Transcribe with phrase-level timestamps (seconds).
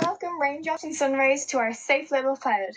[0.00, 2.70] Welcome, raindrops and sunrays, to our safe little cloud.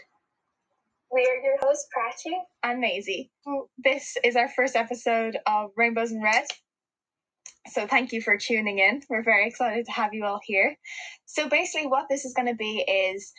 [1.11, 2.33] We are your hosts, Prachi.
[2.63, 3.29] and Maisie.
[3.77, 6.45] This is our first episode of Rainbows in Red.
[7.67, 9.03] So thank you for tuning in.
[9.07, 10.75] We're very excited to have you all here.
[11.25, 13.31] So basically, what this is going to be is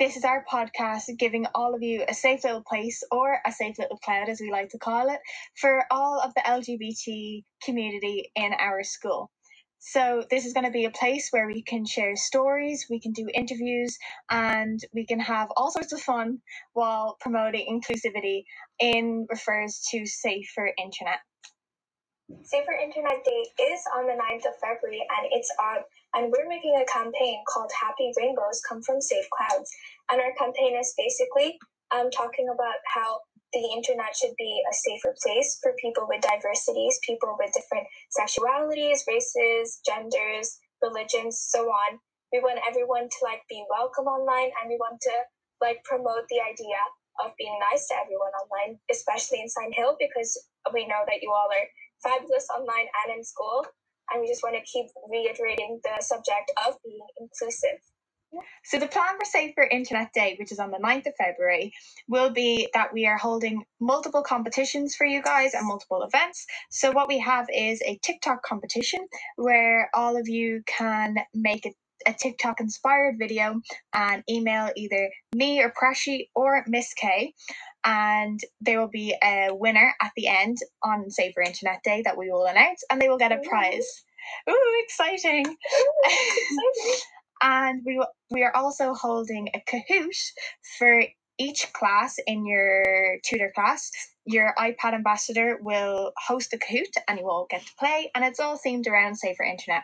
[0.00, 3.78] this is our podcast giving all of you a safe little place or a safe
[3.78, 5.20] little cloud, as we like to call it,
[5.54, 9.30] for all of the LGBT community in our school.
[9.80, 13.12] So this is going to be a place where we can share stories, we can
[13.12, 13.96] do interviews,
[14.30, 16.38] and we can have all sorts of fun
[16.74, 18.44] while promoting inclusivity
[18.78, 21.20] in refers to safer internet.
[22.44, 25.82] Safer Internet Day is on the 9th of February and it's on
[26.14, 29.70] and we're making a campaign called Happy Rainbows Come From Safe Clouds.
[30.10, 31.58] And our campaign is basically
[31.90, 33.20] um, talking about how
[33.52, 39.02] the internet should be a safer place for people with diversities, people with different sexualities,
[39.08, 41.98] races, genders, religions, so on.
[42.32, 45.14] We want everyone to like be welcome online and we want to
[45.60, 46.78] like promote the idea
[47.24, 50.30] of being nice to everyone online, especially in Sign Hill, because
[50.72, 51.68] we know that you all are
[52.02, 53.66] fabulous online and in school.
[54.10, 57.78] And we just want to keep reiterating the subject of being inclusive.
[58.64, 61.72] So the plan for Safer Internet Day, which is on the 9th of February,
[62.08, 66.46] will be that we are holding multiple competitions for you guys and multiple events.
[66.70, 71.74] So what we have is a TikTok competition where all of you can make a
[72.06, 73.60] a TikTok inspired video
[73.92, 77.34] and email either me or Prashi or Miss K.
[77.84, 82.30] And there will be a winner at the end on Safer Internet Day that we
[82.30, 84.04] will announce, and they will get a prize.
[84.48, 85.44] Ooh, exciting!
[87.42, 90.16] and we we are also holding a Kahoot
[90.78, 91.04] for
[91.38, 93.90] each class in your tutor class.
[94.26, 98.40] Your iPad ambassador will host a Kahoot, and you all get to play, and it's
[98.40, 99.82] all themed around safer internet.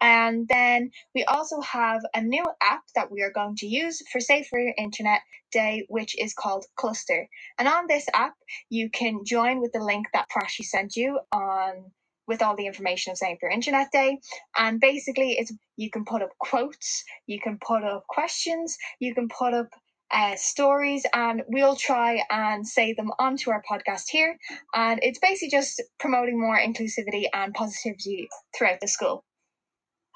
[0.00, 4.20] And then we also have a new app that we are going to use for
[4.20, 5.20] Safer Internet
[5.52, 7.28] Day, which is called Cluster.
[7.58, 8.34] And on this app,
[8.68, 11.92] you can join with the link that Prashi sent you on
[12.26, 14.18] with all the information of Safer Internet Day.
[14.56, 19.28] And basically, it's you can put up quotes, you can put up questions, you can
[19.28, 19.68] put up
[20.10, 24.36] uh, stories, and we'll try and say them onto our podcast here.
[24.74, 29.24] And it's basically just promoting more inclusivity and positivity throughout the school.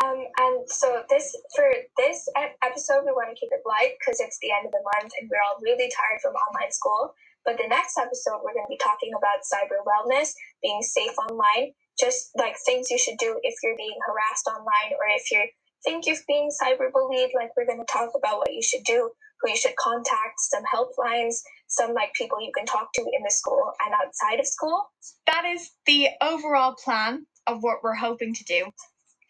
[0.04, 2.28] Um, and so this for this
[2.62, 5.28] episode, we want to keep it light because it's the end of the month and
[5.30, 7.14] we're all really tired from online school.
[7.46, 11.72] But the next episode, we're going to be talking about cyber wellness, being safe online,
[11.98, 15.46] just like things you should do if you're being harassed online or if you
[15.84, 17.30] think you're being cyberbullied.
[17.34, 20.62] Like we're going to talk about what you should do, who you should contact, some
[20.64, 21.36] helplines,
[21.68, 24.84] some like people you can talk to in the school and outside of school.
[25.26, 28.66] That is the overall plan of what we're hoping to do.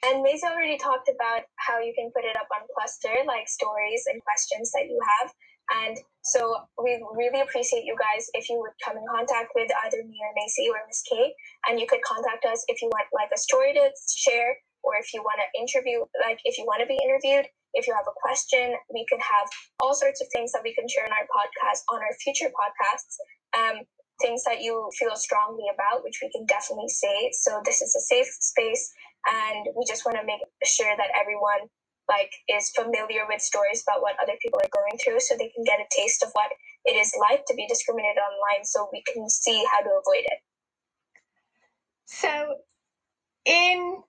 [0.05, 4.05] And Maisie already talked about how you can put it up on Cluster, like stories
[4.07, 5.33] and questions that you have.
[5.71, 10.03] And so we really appreciate you guys if you would come in contact with either
[10.07, 11.35] me or Maisie or Miss K.
[11.69, 15.13] And you could contact us if you want like a story to share or if
[15.13, 18.15] you want to interview, like if you want to be interviewed, if you have a
[18.23, 19.47] question, we could have
[19.81, 23.19] all sorts of things that we can share in our podcast on our future podcasts.
[23.55, 23.83] Um,
[24.21, 27.31] things that you feel strongly about, which we can definitely say.
[27.33, 28.93] So this is a safe space
[29.29, 31.69] and we just want to make sure that everyone
[32.09, 35.65] like is familiar with stories about what other people are going through so they can
[35.65, 36.51] get a taste of what
[36.85, 40.41] it is like to be discriminated online so we can see how to avoid it
[42.07, 42.57] So,
[43.45, 44.03] in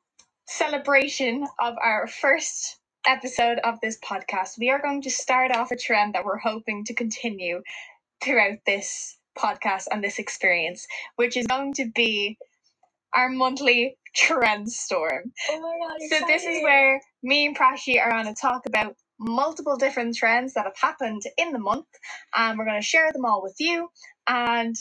[0.47, 5.78] celebration of our first episode of this podcast, we are going to start off a
[5.78, 7.62] trend that we're hoping to continue
[8.24, 12.38] throughout this podcast and this experience, which is going to be
[13.16, 15.31] our monthly trend storm.
[15.52, 18.95] oh my god So this is where me and Prashi are going to talk about
[19.19, 21.88] multiple different trends that have happened in the month,
[22.35, 23.89] and we're going to share them all with you.
[24.27, 24.75] And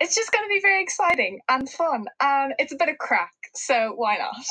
[0.00, 3.32] it's just going to be very exciting and fun, and it's a bit of crack.
[3.54, 4.46] So why not?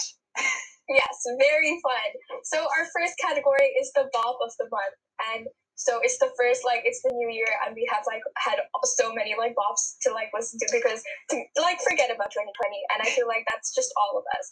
[0.89, 4.95] yes very fun so our first category is the bop of the month
[5.35, 5.47] and
[5.77, 9.13] so it's the first like it's the new year and we have like had so
[9.13, 12.50] many like bops to like listen to because to like forget about 2020
[12.94, 14.51] and i feel like that's just all of us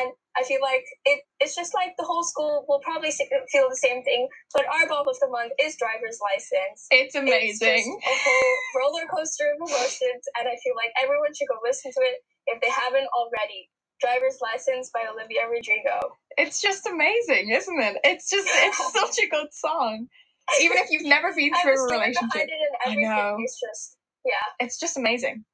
[0.00, 3.12] and i feel like it it's just like the whole school will probably
[3.52, 7.16] feel the same thing but our bop of the month is driver's license It's It's
[7.16, 7.84] amazing.
[8.00, 11.92] just a whole roller coaster of emotions, and I feel like everyone should go listen
[11.92, 13.68] to it if they haven't already.
[14.00, 16.16] Driver's License by Olivia Rodrigo.
[16.38, 17.98] It's just amazing, isn't it?
[18.04, 20.08] It's just it's such a good song.
[20.60, 23.36] Even if you've never been through a relationship, behind it and I know.
[23.42, 24.34] is just yeah.
[24.60, 25.44] it's just amazing.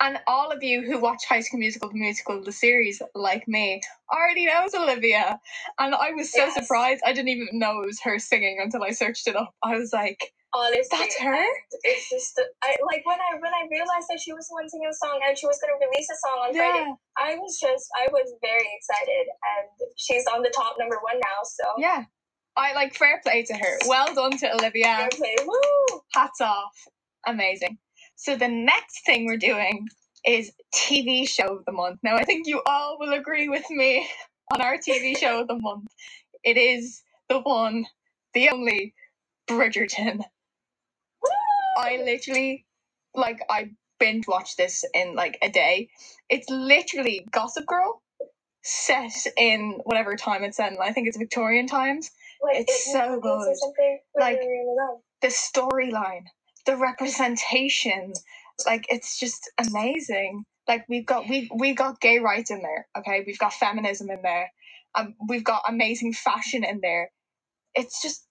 [0.00, 3.80] And all of you who watch High School Musical, the musical, the series, like me,
[4.12, 5.38] already knows Olivia.
[5.78, 6.54] And I was so Yes.
[6.54, 7.02] surprised.
[7.06, 9.54] I didn't even know it was her singing until I searched it up.
[9.62, 11.44] I was like, Honestly, That's her?
[11.84, 14.88] It's just I like when I when I realized that she was the one singing
[14.90, 16.84] the song and she was gonna release a song on Friday.
[16.92, 21.16] yeah, I was just I was very excited, and she's on the top number one
[21.20, 21.40] now.
[21.44, 22.04] So yeah.
[22.56, 23.78] I like fair play to her.
[23.86, 24.84] Well done to Olivia.
[24.84, 26.00] fair play, woo!
[26.12, 26.72] Hats off.
[27.26, 27.78] Amazing.
[28.16, 29.88] So the next thing we're doing
[30.26, 32.00] is TV show of the month.
[32.02, 34.06] Now I think you all will agree with me
[34.52, 35.88] on our TV show of the month.
[36.44, 37.86] It is the one,
[38.34, 38.94] the only
[39.48, 40.18] Bridgerton.
[40.18, 41.30] Woo!
[41.76, 42.66] I literally
[43.14, 45.88] like I binge watched this in like a day.
[46.28, 48.02] It's literally Gossip Girl
[48.62, 50.76] set in whatever time it's in.
[50.80, 52.10] I think it's Victorian times.
[52.42, 53.56] Like, It's it- so good.
[54.18, 55.02] Like- really, really low.
[55.20, 56.24] The storyline,
[56.66, 58.12] the representation,
[58.66, 60.44] like it's just amazing.
[60.68, 63.22] Like we've got we we got gay rights in there, okay?
[63.26, 64.52] We've got feminism in there.
[64.94, 67.10] Um, we've got amazing fashion in there.
[67.74, 68.26] It's just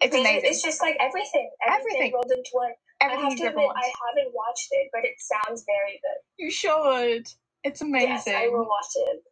[0.00, 0.50] it's I mean, amazing.
[0.50, 2.12] It's just like everything, everything, Everything.
[2.14, 2.72] rolled into one.
[3.00, 3.70] I Everything have to admit.
[3.76, 6.20] I haven't watched it, but it sounds very good.
[6.44, 7.26] You should.
[7.64, 8.10] It's amazing.
[8.10, 9.22] Yes, I will watch it.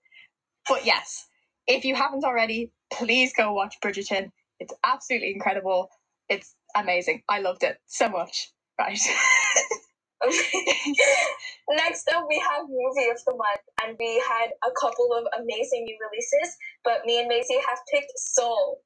[0.68, 1.26] But yes,
[1.66, 4.30] if you haven't already, please go watch Bridgerton.
[4.60, 5.90] It's absolutely incredible.
[6.28, 7.22] It's amazing.
[7.28, 8.50] I loved it so much.
[8.78, 8.98] Right.
[11.68, 15.84] Next up, we have movie of the month, and we had a couple of amazing
[15.84, 16.56] new releases.
[16.84, 18.80] But me and Maisie have picked Soul.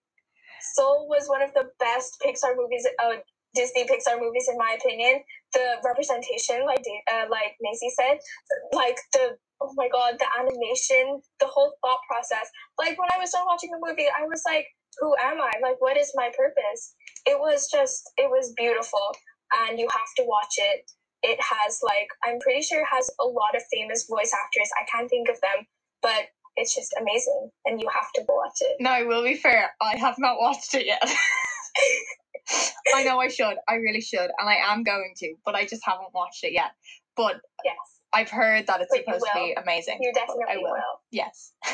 [0.75, 3.17] Soul was one of the best Pixar movies, uh,
[3.55, 5.23] Disney Pixar movies, in my opinion.
[5.53, 8.19] The representation, like uh, like Maisie said,
[8.73, 12.51] like the oh my god, the animation, the whole thought process.
[12.79, 14.67] Like when I was done watching the movie, I was like,
[14.99, 15.53] who am I?
[15.63, 16.95] Like, what is my purpose?
[17.27, 19.15] It was just, it was beautiful,
[19.69, 20.91] and you have to watch it
[21.23, 24.71] it has like I'm pretty sure it has a lot of famous voice actors.
[24.81, 25.67] I can't think of them,
[26.03, 28.77] but it's just amazing, and you have to watch it.
[28.81, 31.03] now, I will be fair, I have not watched it yet.
[32.95, 33.55] I know I should.
[33.69, 34.31] I really should.
[34.39, 36.73] And I am going to, but I just haven't watched it yet.
[37.17, 39.99] But Yes, I've heard that it's But supposed to be amazing.
[40.01, 40.73] you definitely I will.
[40.73, 41.01] will.
[41.11, 41.53] Yes.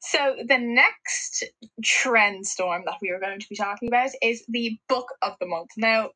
[0.00, 1.44] So the next
[1.84, 5.46] trend storm that we are going to be talking about is the book of the
[5.46, 5.70] month.
[5.78, 6.10] Now,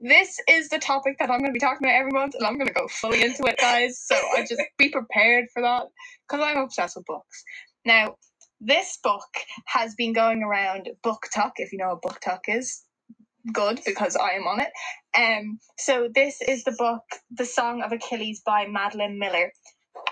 [0.00, 2.56] this is the topic that I'm going to be talking about every month, and I'm
[2.56, 4.00] going to go fully into it, guys.
[4.04, 5.86] So I just be prepared for that
[6.28, 7.44] because I'm obsessed with books.
[7.86, 8.16] Now,
[8.60, 9.26] this book
[9.66, 11.52] has been going around BookTok.
[11.58, 12.83] If you know what BookTok is,
[13.52, 14.70] good because I am on it.
[15.16, 19.52] Um, so this is the book, The Song of Achilles by Madeline Miller.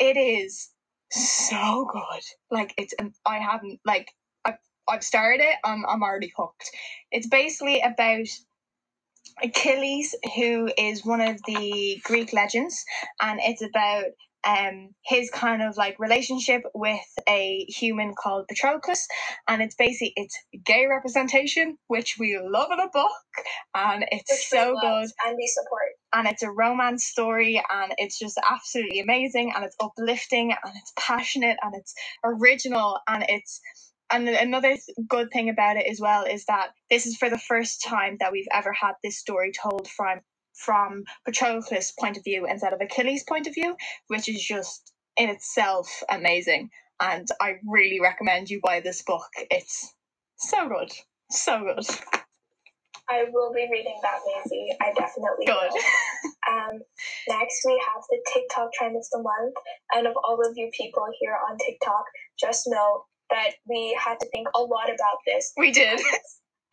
[0.00, 0.70] It is
[1.10, 2.22] so good.
[2.50, 2.94] Like it's,
[3.26, 4.08] I haven't like
[4.44, 4.58] I've
[4.88, 5.56] I've started it.
[5.64, 6.70] I'm I'm already hooked.
[7.10, 8.26] It's basically about
[9.42, 12.84] Achilles, who is one of the Greek legends,
[13.20, 14.04] and it's about
[14.46, 19.06] um his kind of like relationship with a human called Patroclus,
[19.48, 23.12] and it's basically it's gay representation, which we love in a book,
[23.74, 25.10] and it's Which so good.
[25.26, 25.82] and we support.
[26.14, 30.92] and it's a romance story and it's just absolutely amazing and it's uplifting and it's
[30.98, 33.60] passionate and it's original and it's
[34.12, 34.76] and another
[35.08, 38.32] good thing about it as well is that this is for the first time that
[38.32, 40.20] we've ever had this story told from
[40.54, 43.76] from Patroclus' point of view instead of Achilles' point of view,
[44.08, 46.70] which is just in itself amazing.
[47.00, 49.26] And I really recommend you buy this book.
[49.50, 49.92] It's
[50.36, 50.92] so good.
[51.30, 51.86] So good.
[53.08, 54.70] I will be reading that, Maisie.
[54.80, 55.72] I definitely Good.
[55.72, 55.82] will.
[56.50, 56.80] Um,
[57.28, 59.54] next, we have the TikTok trend of the month.
[59.94, 62.04] And of all of you people here on TikTok,
[62.38, 65.52] just know that we had to think a lot about this.
[65.56, 66.00] We did.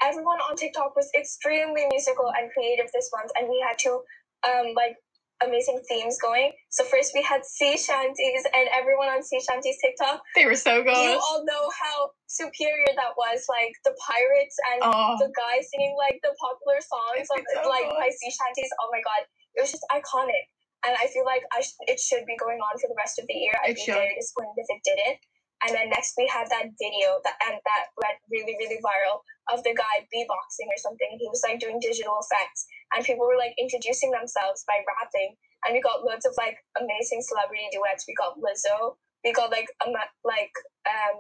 [0.02, 4.02] Everyone on TikTok was extremely musical and creative this month, and we had two
[4.48, 4.96] um, like
[5.44, 6.52] amazing themes going.
[6.70, 10.84] So first, we had sea shanties, and everyone on sea shanties TikTok, They were so
[10.84, 10.96] good.
[10.96, 13.44] you all know how superior that was.
[13.50, 17.88] Like the pirates and Oh, the guy singing like the popular songs of so like
[17.88, 18.00] good.
[18.00, 18.72] by sea shanties.
[18.84, 20.44] Oh my god, it was just iconic,
[20.88, 23.28] and I feel like I sh- it should be going on for the rest of
[23.28, 23.56] the year.
[23.64, 24.00] I'd It be should.
[24.00, 25.20] very disappointed if it didn't.
[25.60, 29.20] And then next we had that video that and that went really really viral
[29.54, 31.18] of the guy beatboxing or something.
[31.20, 35.36] He was like doing digital effects, and people were like introducing themselves by rapping.
[35.66, 38.06] And we got loads of like amazing celebrity duets.
[38.08, 38.96] We got Lizzo.
[39.26, 39.94] We got like um,
[40.26, 40.54] like
[40.88, 41.20] um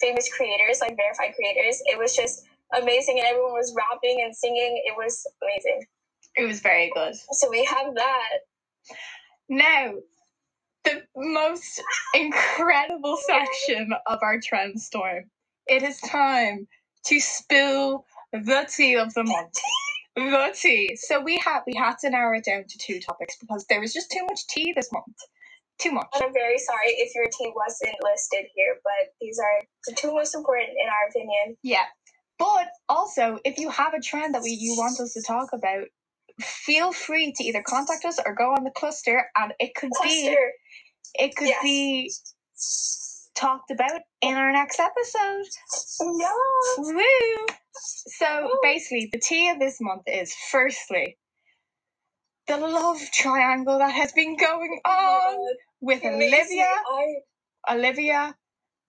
[0.00, 1.82] famous creators, like verified creators.
[1.86, 2.44] It was just
[2.76, 4.82] amazing, and everyone was rapping and singing.
[4.86, 5.86] It was amazing.
[6.36, 7.14] it was very good.
[7.32, 8.30] So we have that.
[9.48, 9.94] Now,
[10.84, 11.82] the most
[12.14, 15.24] incredible section of our trend storm.
[15.66, 16.68] It is time
[17.06, 19.54] to spill the tea of the month.
[20.16, 20.96] the tea.
[20.96, 23.92] So we had we had to narrow it down to two topics because there was
[23.94, 25.06] just too much tea this month.
[25.80, 26.08] Too much.
[26.14, 30.12] And I'm very sorry if your tea wasn't listed here, but these are the two
[30.14, 31.56] most important in our opinion.
[31.62, 31.84] Yeah.
[32.38, 35.86] But also, if you have a trend that we you want us to talk about,
[36.40, 40.36] feel free to either contact us or go on the cluster, and it could be
[41.14, 41.62] it could Yes.
[41.62, 42.12] be
[43.34, 45.46] talked about in our next episode.
[46.00, 46.32] No.
[46.78, 47.46] Woo!
[48.18, 48.58] So Woo.
[48.62, 51.18] basically, the tea of this month is firstly
[52.46, 56.10] the love triangle that has been going Oh on my with God.
[56.12, 56.74] Seriously, Olivia,
[57.68, 58.36] I Olivia,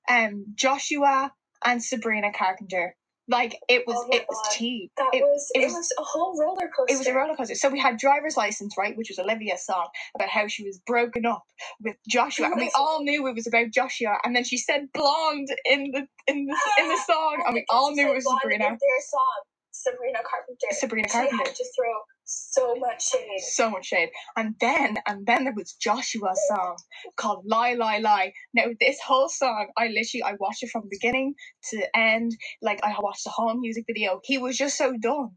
[0.09, 1.31] um, Joshua,
[1.63, 2.95] and Sabrina Carpenter.
[3.27, 4.51] Like it was, Oh my it was God.
[4.53, 4.91] tea.
[4.97, 6.93] that It- was it it, was- was, a whole roller coaster.
[6.93, 7.55] It was a roller coaster.
[7.55, 11.25] So we had driver's license, right, which was Olivia's song about how she was broken
[11.25, 11.43] up
[11.83, 14.17] with Joshua, and we all knew it was about Joshua.
[14.23, 17.91] And then she said blonde in the in the in the song, and we all
[17.93, 18.65] knew it was Sabrina.
[18.65, 19.41] In their song,
[19.71, 20.67] Sabrina Carpenter.
[20.71, 21.37] Sabrina She Carpenter.
[21.37, 21.93] had to throw
[22.25, 23.39] so much shade.
[23.53, 24.09] so much shade.
[24.35, 26.77] And then and then there was Joshua's song
[27.17, 28.33] called Lie Lie Lie.
[28.53, 31.35] Now this whole song, I literally I watched it from beginning
[31.71, 32.33] to end.
[32.61, 34.21] Like I watched the whole music video.
[34.23, 35.31] He was just so done.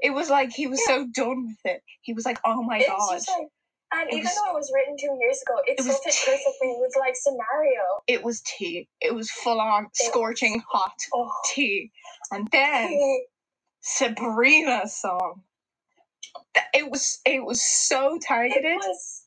[0.00, 1.82] It was like he was so done with it.
[2.02, 3.12] He was like, oh my it's god.
[3.14, 3.48] just like,
[3.94, 6.16] and It even was- though it was written two years ago, it, It still was
[6.16, 7.82] fit perfectly with like scenario.
[8.08, 8.88] It was tea.
[9.00, 11.30] It was full on scorching hot Oh.
[11.54, 11.92] tea.
[12.32, 12.98] And then
[13.82, 15.42] Sabrina's song.
[16.54, 18.64] Th- It was it was so targeted.
[18.64, 19.24] it was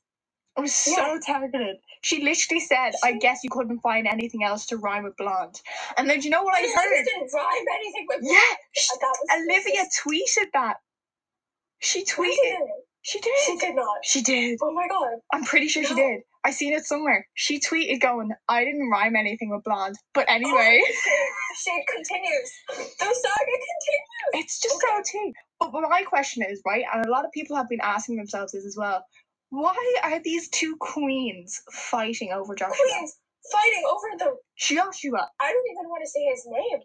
[0.58, 1.78] It was so targeted.
[2.04, 5.62] She literally said, I She- guess you couldn't find anything else to rhyme with blonde.
[5.98, 7.06] And then do you know what I heard?
[7.06, 10.78] didn't rhyme anything with Yeah, sh- that was Olivia tweeted that.
[11.80, 12.36] She She tweeted.
[12.44, 12.72] didn't.
[13.04, 13.34] She did.
[13.46, 13.76] She did.
[13.76, 13.98] not.
[14.06, 14.60] She did.
[14.62, 15.20] Oh my god.
[15.34, 16.02] I'm pretty sure she No.
[16.02, 16.22] did.
[16.44, 17.28] I seen it somewhere.
[17.36, 19.98] She tweeted going, I didn't rhyme anything with blonde.
[20.14, 21.16] But oh, anyway, Oh, shade,
[21.52, 22.52] the shade continues.
[23.00, 24.34] The saga continues.
[24.34, 25.34] it's just so tea.
[25.60, 28.66] But my question is, right, and a lot of people have been asking themselves this
[28.66, 29.04] as well.
[29.50, 32.76] Why are these two queens fighting over Joshua?
[32.76, 33.18] Queens
[33.52, 34.36] fighting over the.
[34.58, 35.28] Joshua.
[35.40, 36.80] I don't even want to say his name.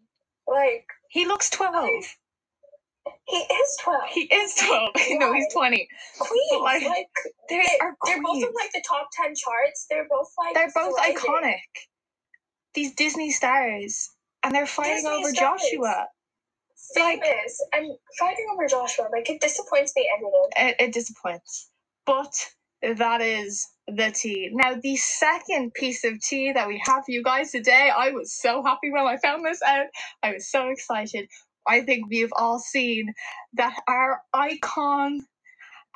[0.49, 1.87] Like He looks 12.
[3.26, 4.09] he is twelve.
[4.11, 4.91] He is 12.
[5.21, 5.88] no, he's 20.
[6.19, 7.07] Queens, like, like,
[7.49, 8.45] They they, are they're both queens.
[8.45, 9.87] in like the top ten charts.
[9.91, 11.17] They're both like They're both thriving.
[11.17, 11.61] iconic.
[12.75, 14.11] These Disney stars.
[14.45, 15.62] And they're fighting Disney over stars.
[15.62, 16.09] Joshua.
[16.97, 19.09] Like- famous, and fighting over Joshua.
[19.13, 20.71] Like it disappoints me every day.
[20.81, 21.71] It, it disappoints.
[22.07, 22.35] But
[22.83, 24.51] that is the tea.
[24.53, 28.35] Now, the second piece of tea that we have for you guys today, I was
[28.35, 29.87] so happy when I found this out.
[30.23, 31.29] I was so excited.
[31.67, 33.15] I think we've all seen
[33.55, 35.21] that our icon,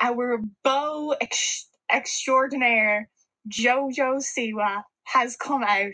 [0.00, 3.10] our beau ex- extraordinaire,
[3.48, 5.92] Jojo Siwa, has come out.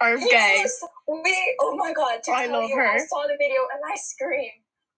[0.00, 0.64] Our gay.
[1.08, 1.56] We.
[1.60, 2.22] Oh my god!
[2.24, 4.52] To I tell love you, I saw the video and I screamed.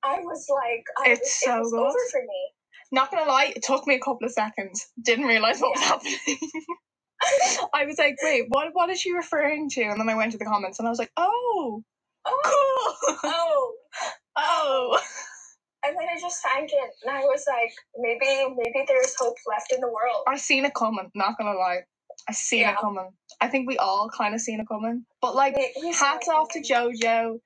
[0.04, 1.80] I was like, I It's was, so it was good.
[1.80, 2.50] over for me.
[2.92, 4.88] Not gonna lie, it took me a couple of seconds.
[5.02, 6.18] Didn't realize what was happening.
[7.74, 9.82] I was like, wait, what what is she referring to?
[9.82, 11.82] And then I went to the comments and I was like, oh,
[12.26, 13.18] oh, cool.
[13.24, 13.74] oh,
[14.36, 15.00] oh.
[15.86, 19.72] and then I just sank in, and I was like, maybe, maybe there's hope left
[19.72, 20.24] in the world.
[20.28, 21.80] I seen it coming, not gonna lie.
[22.26, 23.10] I seen it coming.
[23.40, 25.04] I think we all kind of seen it coming.
[25.20, 25.56] But like,
[25.94, 26.60] hats off to.
[26.60, 27.40] JoJo.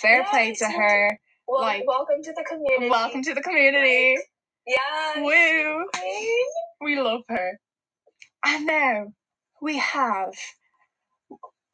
[0.00, 1.18] Fair play to her.
[1.48, 2.88] Wel- like- welcome to the community.
[2.90, 4.16] Welcome to the community.
[4.66, 5.22] Yeah.
[5.22, 5.86] Woo.
[6.80, 7.58] We love her.
[8.44, 9.06] And now
[9.60, 10.32] we have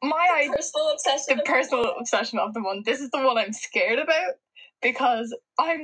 [0.03, 0.53] my idea.
[0.53, 1.37] Personal obsession.
[1.37, 1.97] the of personal month.
[2.01, 2.83] obsession of the one.
[2.85, 4.33] This is the one I'm scared about
[4.81, 5.83] because I'm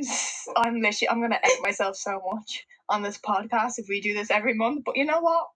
[0.58, 4.32] I'm literally I'm gonna out myself so much on this podcast if we do this
[4.32, 4.84] every month.
[4.86, 5.48] But you know what?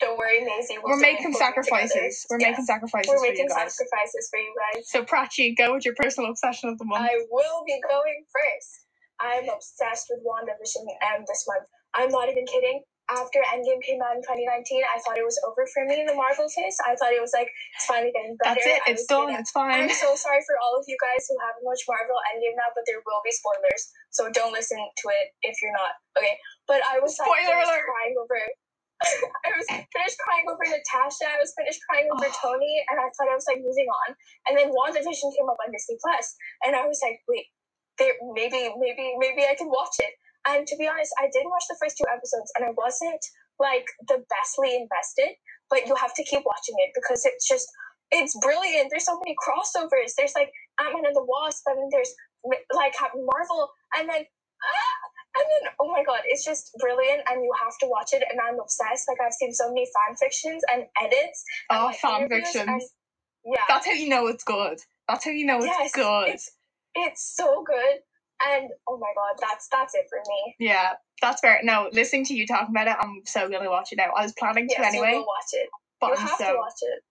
[0.00, 0.76] Don't worry, Maisie.
[0.82, 2.26] We're it making sacrifices.
[2.30, 3.74] We're making sacrifices We're for you making guys.
[3.76, 4.90] sacrifices for you guys.
[4.90, 7.06] So Prachi, go with your personal obsession of the month.
[7.06, 8.70] I will be going first.
[9.20, 11.66] I'm obsessed with WandaVision and this month.
[11.94, 12.82] I'm not even kidding.
[13.08, 14.48] After Endgame came out in 2019,
[14.82, 16.74] I thought it was over for me in the Marvel phase.
[16.88, 18.56] I thought it was like, it's finally getting better.
[18.56, 18.80] That's it.
[18.88, 19.28] I It's done.
[19.28, 19.86] gonna- It's fine.
[19.86, 22.82] I'm so sorry for all of you guys who haven't watched Marvel Endgame now, but
[22.88, 23.92] there will be spoilers.
[24.10, 25.92] So don't listen to it if you're not.
[26.16, 26.32] Okay.
[26.66, 27.84] But I was like, Spoiler alert.
[27.84, 28.40] crying over
[29.46, 31.26] I was finished crying over Natasha.
[31.28, 32.38] I was finished crying over Oh.
[32.42, 34.16] Tony, and I thought I was like moving on.
[34.48, 37.46] And then WandaVision came up on Disney Plus, and I was like, wait,
[37.98, 40.14] there maybe maybe maybe I can watch it.
[40.48, 43.22] And to be honest, I did watch the first two episodes, and I wasn't
[43.60, 45.36] like the bestly invested.
[45.70, 47.68] But you have to keep watching it because it's just
[48.12, 48.90] it's brilliant.
[48.90, 50.14] There's so many crossovers.
[50.18, 52.12] There's like Ant Man and the Wasp, and then there's
[52.74, 54.94] like Captain Marvel, and then ah,
[55.36, 58.22] and then oh my god, it's just brilliant, and you have to watch it.
[58.30, 59.08] And I'm obsessed.
[59.08, 61.44] Like I've seen so many fan fictions and edits.
[61.70, 62.68] and, Oh, like, fan fictions.
[62.68, 62.82] and-
[63.46, 64.78] yeah, That's how you know it's good.
[65.08, 66.28] That's how you know it's yes, good.
[66.28, 66.50] It's
[66.94, 67.98] it's so good.
[68.46, 70.56] And oh my god, that's that's it for me.
[70.58, 71.60] Yeah, that's fair.
[71.62, 74.10] No, listening to you talking about it, I'm so gonna watch it now.
[74.16, 75.68] I was planning to Yes, anyway, you will watch it.
[76.00, 77.02] but you I'm have to so watch it.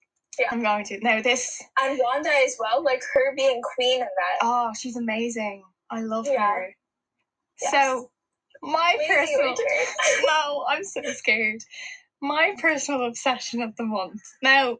[0.51, 0.99] I'm going to.
[1.03, 4.39] No, this And Wanda as well, like her being queen and that.
[4.41, 5.63] oh, she's amazing.
[5.91, 6.51] I love Yeah.
[6.51, 6.75] her.
[7.61, 7.71] Yes.
[7.71, 8.09] So
[8.63, 9.55] my personal
[10.25, 11.61] no, I'm so scared.
[12.21, 14.21] My personal obsession of the month.
[14.41, 14.77] Now,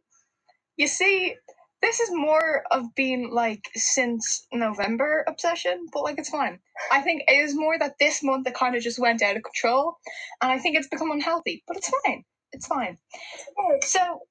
[0.78, 1.36] you see,
[1.82, 6.60] this is more of being like since November obsession, but like it's fine.
[6.92, 9.44] I think it is more that this month it kind of just went out of
[9.44, 9.98] control,
[10.42, 12.24] and I think it's become unhealthy, but it's fine.
[12.54, 12.98] It's fine.
[13.84, 14.22] So,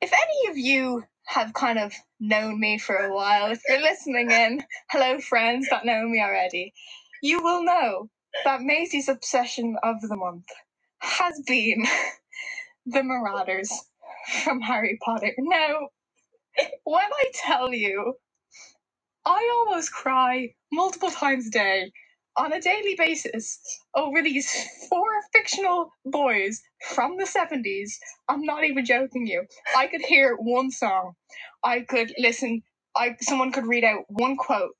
[0.00, 4.30] if any of you have kind of known me for a while, if you're listening
[4.30, 6.72] in, hello friends that know me already,
[7.22, 8.08] you will know
[8.44, 10.46] that Maisie's obsession of the month
[11.00, 11.84] has been
[12.86, 13.72] the Marauders
[14.44, 15.32] from Harry Potter.
[15.38, 15.88] Now,
[16.84, 18.14] when I tell you,
[19.24, 21.92] I almost cry multiple times a day
[22.36, 23.60] on a daily basis
[23.94, 24.50] over these
[24.88, 26.62] four fictional boys
[26.94, 27.92] from the 70s.
[28.28, 29.44] I'm not even joking you.
[29.76, 31.12] I could hear one song.
[31.64, 32.62] I could listen
[32.96, 34.76] I someone could read out one quote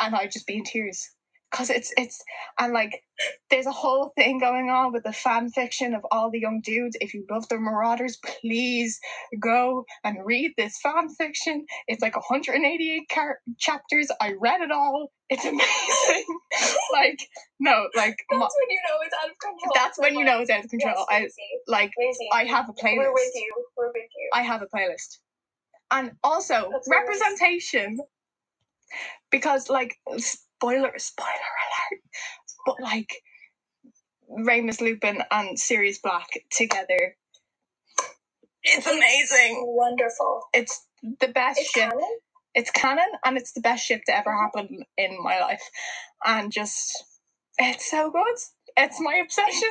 [0.00, 1.10] and I'd just be in tears.
[1.52, 2.22] Cause it's it's
[2.58, 3.02] and like
[3.50, 6.96] there's a whole thing going on with the fan fiction of all the young dudes.
[7.00, 8.98] If you love the Marauders, please
[9.40, 11.64] go and read this fan fiction.
[11.88, 14.08] It's like 188 car- chapters.
[14.20, 15.10] I read it all.
[15.30, 16.24] It's amazing.
[16.92, 17.18] like
[17.60, 19.72] no, like That's my, when you know it's out of control.
[19.74, 21.06] that's when you know it's out of control.
[21.10, 21.32] Yes,
[21.68, 22.28] I like Maisie.
[22.32, 22.98] I have a playlist.
[22.98, 23.64] We're with you.
[23.76, 24.30] We're with you.
[24.34, 25.18] I have a playlist.
[25.90, 27.98] And also That's representation
[29.30, 29.96] because like
[30.58, 32.00] spoiler spoiler alert
[32.66, 33.22] but like
[34.28, 37.16] Remus Lupin and Sirius Black together
[38.62, 39.62] it's amazing.
[39.66, 40.42] Wonderful.
[40.52, 40.86] It's
[41.20, 41.90] the best It's ship.
[41.90, 42.18] canon.
[42.54, 45.62] It's canon and it's the best ship to ever happen in my life.
[46.24, 47.04] And just
[47.58, 48.36] it's so good.
[48.76, 49.70] It's my obsession.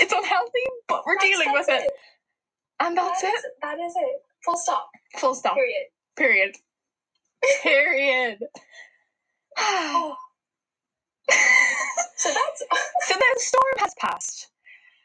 [0.00, 1.92] It's unhealthy, but we're That's- dealing with that's it.
[2.80, 3.36] And that's That it.
[3.36, 4.22] is- That is it.
[4.44, 4.90] Full stop.
[5.18, 5.54] Full stop.
[5.56, 5.86] Period.
[6.16, 6.56] Period.
[7.62, 8.38] Period.
[9.58, 10.16] Oh,
[12.16, 12.62] so that's
[13.00, 14.48] so the storm has passed.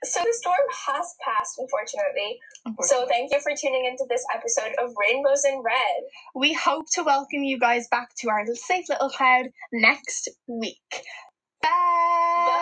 [0.03, 2.39] so the storm has passed, unfortunately.
[2.39, 3.07] So unfortunately.
[3.09, 6.03] thank you for tuning into this episode of Rainbows in Red.
[6.35, 11.03] we hope to welcome you guys back to our safe little cloud next week.
[11.61, 12.57] Bye.